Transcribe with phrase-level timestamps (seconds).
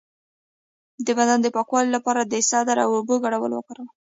[1.05, 3.89] د بدن د پاکوالي لپاره د سدر او اوبو ګډول وکاروئ